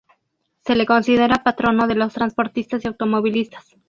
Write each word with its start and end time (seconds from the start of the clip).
Se 0.65 0.73
le 0.75 0.87
considera 0.87 1.43
patrono 1.43 1.85
de 1.87 1.93
los 1.93 2.11
transportistas 2.13 2.83
y 2.83 2.87
automovilistas. 2.87 3.75